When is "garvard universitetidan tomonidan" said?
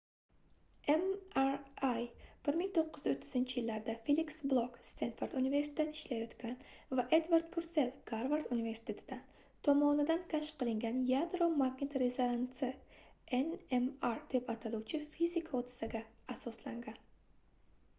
8.13-10.25